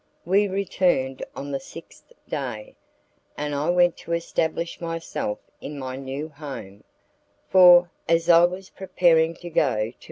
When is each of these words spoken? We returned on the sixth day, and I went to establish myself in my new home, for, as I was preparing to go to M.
We 0.25 0.47
returned 0.47 1.23
on 1.35 1.51
the 1.51 1.59
sixth 1.59 2.11
day, 2.27 2.73
and 3.37 3.53
I 3.53 3.69
went 3.69 3.97
to 3.97 4.13
establish 4.13 4.81
myself 4.81 5.37
in 5.61 5.77
my 5.77 5.95
new 5.95 6.29
home, 6.29 6.83
for, 7.51 7.91
as 8.09 8.27
I 8.27 8.45
was 8.45 8.71
preparing 8.71 9.35
to 9.35 9.49
go 9.51 9.75
to 9.79 9.87
M. 9.89 9.93